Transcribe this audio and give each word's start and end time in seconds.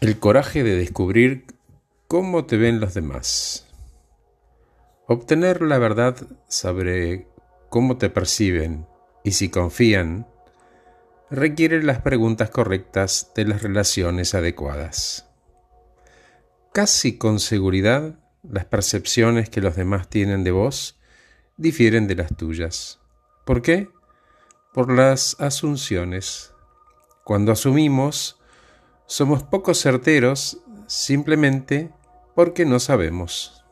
El 0.00 0.20
coraje 0.20 0.62
de 0.62 0.76
descubrir 0.76 1.44
cómo 2.06 2.44
te 2.44 2.56
ven 2.56 2.78
los 2.78 2.94
demás. 2.94 3.66
Obtener 5.08 5.60
la 5.60 5.78
verdad 5.78 6.16
sobre 6.46 7.26
cómo 7.68 7.98
te 7.98 8.08
perciben 8.08 8.86
y 9.24 9.32
si 9.32 9.48
confían 9.48 10.28
requiere 11.30 11.82
las 11.82 12.00
preguntas 12.00 12.48
correctas 12.48 13.32
de 13.34 13.46
las 13.46 13.64
relaciones 13.64 14.36
adecuadas. 14.36 15.26
Casi 16.72 17.18
con 17.18 17.40
seguridad, 17.40 18.20
las 18.48 18.66
percepciones 18.66 19.50
que 19.50 19.60
los 19.60 19.74
demás 19.74 20.08
tienen 20.08 20.44
de 20.44 20.52
vos 20.52 20.96
difieren 21.56 22.06
de 22.06 22.14
las 22.14 22.36
tuyas. 22.36 23.00
¿Por 23.44 23.62
qué? 23.62 23.90
Por 24.72 24.92
las 24.92 25.34
asunciones. 25.40 26.52
Cuando 27.24 27.50
asumimos 27.50 28.37
somos 29.08 29.42
poco 29.42 29.72
certeros 29.72 30.58
simplemente 30.86 31.90
porque 32.34 32.66
no 32.66 32.78
sabemos. 32.78 33.64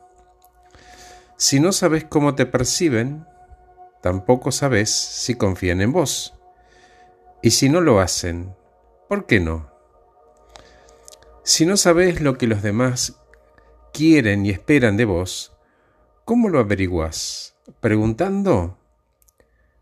Si 1.37 1.59
no 1.59 1.71
sabes 1.71 2.03
cómo 2.03 2.33
te 2.33 2.47
perciben, 2.47 3.23
tampoco 4.01 4.51
sabes 4.51 4.89
si 4.89 5.35
confían 5.35 5.81
en 5.81 5.91
vos. 5.93 6.33
Y 7.43 7.51
si 7.51 7.69
no 7.69 7.81
lo 7.81 7.99
hacen, 7.99 8.55
¿por 9.07 9.27
qué 9.27 9.39
no? 9.39 9.69
Si 11.43 11.67
no 11.67 11.77
sabes 11.77 12.19
lo 12.19 12.39
que 12.39 12.47
los 12.47 12.63
demás 12.63 13.19
quieren 13.93 14.43
y 14.43 14.49
esperan 14.49 14.97
de 14.97 15.05
vos, 15.05 15.53
¿cómo 16.25 16.49
lo 16.49 16.59
averiguás? 16.59 17.55
¿Preguntando? 17.79 18.79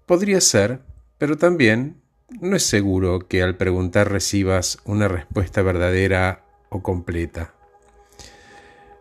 Podría 0.06 0.42
ser, 0.42 0.82
pero 1.18 1.38
también 1.38 2.02
no 2.30 2.56
es 2.56 2.64
seguro 2.64 3.28
que 3.28 3.44
al 3.44 3.56
preguntar 3.56 4.12
recibas 4.12 4.80
una 4.86 5.08
respuesta 5.08 5.62
verdadera 5.62 6.46
o 6.70 6.82
completa. 6.82 7.54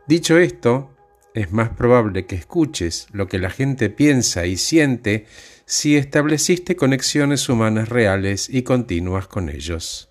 Dicho 0.06 0.38
esto, 0.38 0.90
es 1.34 1.50
más 1.50 1.70
probable 1.70 2.26
que 2.26 2.36
escuches 2.36 3.06
lo 3.12 3.26
que 3.26 3.38
la 3.38 3.50
gente 3.50 3.90
piensa 3.90 4.46
y 4.46 4.56
siente 4.56 5.26
si 5.64 5.96
estableciste 5.96 6.76
conexiones 6.76 7.48
humanas 7.48 7.88
reales 7.88 8.48
y 8.50 8.62
continuas 8.62 9.26
con 9.26 9.48
ellos. 9.48 10.10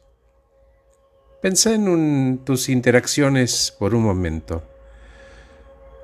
Pensá 1.42 1.74
en 1.74 2.40
tus 2.44 2.70
interacciones 2.70 3.76
por 3.78 3.94
un 3.94 4.04
momento. 4.04 4.64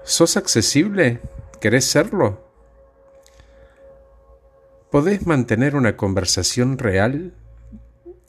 ¿Sos 0.04 0.38
accesible? 0.38 1.20
¿Querés 1.60 1.86
serlo? 1.86 2.48
¿Podés 4.92 5.28
mantener 5.28 5.76
una 5.76 5.95
conversación 5.95 6.80
real? 6.80 7.36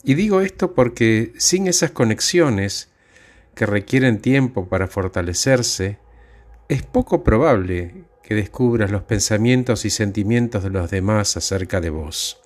Y 0.05 0.13
digo 0.13 0.43
esto 0.43 0.75
porque 0.75 1.33
sin 1.39 1.67
esas 1.67 1.91
conexiones 1.93 2.91
que 3.55 3.65
requieren 3.65 4.21
tiempo 4.21 4.69
para 4.69 4.87
fortalecerse, 4.87 5.99
es 6.69 6.83
poco 6.83 7.25
probable 7.25 8.05
que 8.23 8.35
descubras 8.35 8.91
los 8.91 9.03
pensamientos 9.05 9.87
y 9.87 9.91
sentimientos 9.91 10.63
de 10.63 10.69
los 10.69 10.91
demás 10.91 11.35
acerca 11.39 11.81
de 11.81 11.89
vos. 11.89 12.43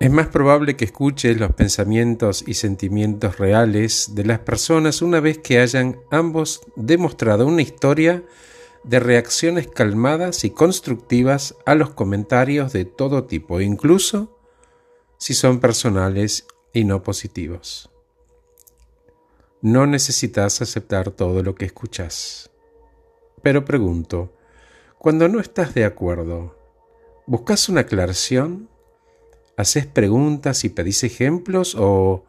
Es 0.00 0.10
más 0.10 0.28
probable 0.28 0.76
que 0.76 0.86
escuches 0.86 1.38
los 1.38 1.52
pensamientos 1.52 2.42
y 2.46 2.54
sentimientos 2.54 3.38
reales 3.38 4.14
de 4.14 4.24
las 4.24 4.38
personas 4.38 5.02
una 5.02 5.20
vez 5.20 5.38
que 5.38 5.60
hayan 5.60 5.98
ambos 6.10 6.62
demostrado 6.74 7.46
una 7.46 7.60
historia 7.60 8.24
de 8.84 9.00
reacciones 9.00 9.68
calmadas 9.68 10.44
y 10.44 10.50
constructivas 10.50 11.54
a 11.66 11.74
los 11.74 11.90
comentarios 11.90 12.72
de 12.72 12.84
todo 12.84 13.24
tipo, 13.24 13.60
incluso 13.60 14.38
si 15.18 15.34
son 15.34 15.60
personales 15.60 16.46
y 16.72 16.84
no 16.84 17.02
positivos. 17.02 17.90
No 19.60 19.86
necesitas 19.86 20.60
aceptar 20.60 21.12
todo 21.12 21.42
lo 21.42 21.54
que 21.54 21.64
escuchas. 21.64 22.50
Pero 23.42 23.64
pregunto, 23.64 24.32
cuando 24.98 25.28
no 25.28 25.38
estás 25.38 25.74
de 25.74 25.84
acuerdo, 25.84 26.56
¿buscas 27.26 27.68
una 27.68 27.82
aclaración? 27.82 28.68
¿Haces 29.56 29.86
preguntas 29.86 30.64
y 30.64 30.68
pedís 30.68 31.04
ejemplos 31.04 31.76
o 31.78 32.24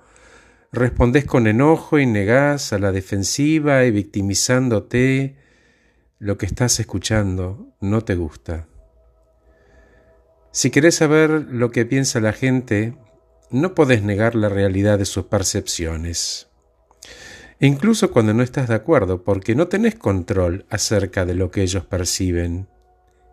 respondes 0.72 1.26
con 1.26 1.48
enojo 1.48 1.98
y 1.98 2.06
negás 2.06 2.74
a 2.74 2.80
la 2.80 2.92
defensiva 2.92 3.86
y 3.86 3.92
victimizándote 3.92 5.36
lo 6.24 6.38
que 6.38 6.46
estás 6.46 6.80
escuchando 6.80 7.76
no 7.82 8.06
te 8.06 8.16
gusta. 8.16 8.70
Si 10.52 10.72
querés 10.72 10.96
saber 10.96 11.30
lo 11.50 11.70
que 11.72 11.86
piensa 11.86 12.22
la 12.22 12.32
gente, 12.32 12.96
no 13.52 13.76
podés 13.76 14.04
negar 14.04 14.34
la 14.34 14.48
realidad 14.48 14.98
de 14.98 15.04
sus 15.04 15.26
percepciones. 15.26 16.48
Incluso 17.60 18.10
cuando 18.12 18.34
no 18.34 18.42
estás 18.42 18.70
de 18.70 18.76
acuerdo, 18.76 19.26
porque 19.26 19.54
no 19.54 19.68
tenés 19.68 19.96
control 19.96 20.66
acerca 20.70 21.26
de 21.26 21.36
lo 21.36 21.52
que 21.52 21.62
ellos 21.62 21.86
perciben 21.86 22.70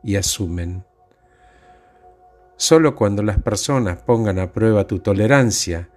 y 0.03 0.17
asumen. 0.17 0.85
Solo 2.57 2.97
cuando 2.97 3.23
las 3.23 3.41
personas 3.41 3.99
pongan 3.99 4.41
a 4.41 4.53
prueba 4.53 4.89
tu 4.89 4.99
tolerancia, 4.99 5.91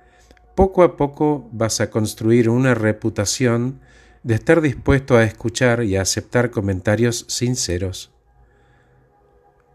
poco 0.53 0.83
a 0.83 0.95
poco 0.95 1.49
vas 1.51 1.81
a 1.81 1.89
construir 1.89 2.49
una 2.49 2.75
reputación 2.75 3.81
de 4.23 4.35
estar 4.35 4.61
dispuesto 4.61 5.17
a 5.17 5.23
escuchar 5.23 5.83
y 5.83 5.97
a 5.97 6.01
aceptar 6.01 6.49
comentarios 6.49 7.25
sinceros. 7.27 8.11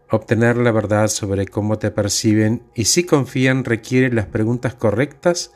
Obtener 0.09 0.57
la 0.57 0.71
verdad 0.71 1.07
sobre 1.07 1.45
cómo 1.45 1.77
te 1.77 1.91
perciben 1.91 2.63
y 2.73 2.85
si 2.85 3.03
confían 3.03 3.63
requiere 3.63 4.11
las 4.11 4.25
preguntas 4.25 4.73
correctas 4.73 5.53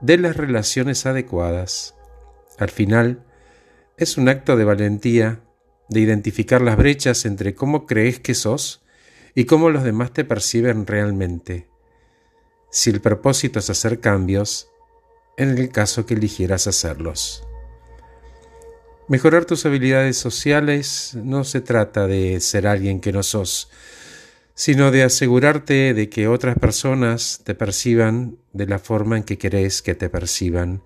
de 0.00 0.18
las 0.18 0.36
relaciones 0.36 1.06
adecuadas. 1.06 1.94
Al 2.58 2.70
final, 2.70 3.24
es 3.96 4.16
un 4.16 4.28
acto 4.28 4.56
de 4.56 4.64
valentía 4.64 5.40
de 5.88 6.00
identificar 6.00 6.60
las 6.60 6.76
brechas 6.76 7.24
entre 7.26 7.54
cómo 7.54 7.86
crees 7.86 8.18
que 8.18 8.34
sos 8.34 8.82
y 9.36 9.44
cómo 9.44 9.70
los 9.70 9.84
demás 9.84 10.12
te 10.12 10.24
perciben 10.24 10.86
realmente. 10.86 11.68
Si 12.70 12.90
el 12.90 13.00
propósito 13.00 13.60
es 13.60 13.70
hacer 13.70 14.00
cambios, 14.00 14.70
en 15.36 15.56
el 15.56 15.68
caso 15.68 16.06
que 16.06 16.14
eligieras 16.14 16.66
hacerlos. 16.66 17.44
Mejorar 19.06 19.44
tus 19.44 19.66
habilidades 19.66 20.16
sociales 20.16 21.12
no 21.14 21.44
se 21.44 21.60
trata 21.60 22.06
de 22.06 22.40
ser 22.40 22.66
alguien 22.66 23.00
que 23.00 23.12
no 23.12 23.22
sos, 23.22 23.70
sino 24.54 24.90
de 24.90 25.02
asegurarte 25.02 25.92
de 25.92 26.08
que 26.08 26.26
otras 26.26 26.58
personas 26.58 27.42
te 27.44 27.54
perciban 27.54 28.38
de 28.54 28.66
la 28.66 28.78
forma 28.78 29.18
en 29.18 29.24
que 29.24 29.36
querés 29.36 29.82
que 29.82 29.94
te 29.94 30.08
perciban 30.08 30.82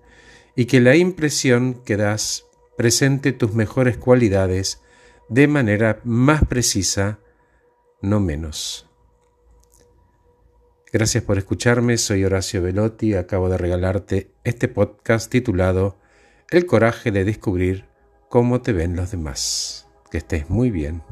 y 0.53 0.65
que 0.65 0.81
la 0.81 0.97
impresión 0.97 1.81
que 1.85 1.95
das 1.95 2.43
presente 2.75 3.31
tus 3.31 3.53
mejores 3.53 3.95
cualidades 3.95 4.81
de 5.29 5.47
manera 5.47 6.01
más 6.03 6.43
precisa, 6.43 7.19
no 8.01 8.19
menos. 8.19 8.85
Gracias 10.91 11.23
por 11.23 11.37
escucharme, 11.37 11.97
soy 11.97 12.25
Horacio 12.25 12.61
Velotti, 12.61 13.13
acabo 13.13 13.47
de 13.47 13.57
regalarte 13.57 14.31
este 14.43 14.67
podcast 14.67 15.31
titulado 15.31 15.97
El 16.49 16.65
coraje 16.65 17.11
de 17.11 17.23
descubrir 17.23 17.88
cómo 18.29 18.61
te 18.61 18.71
ven 18.71 18.95
los 18.95 19.11
demás. 19.11 19.87
Que 20.11 20.19
estés 20.19 20.49
muy 20.49 20.71
bien. 20.71 21.03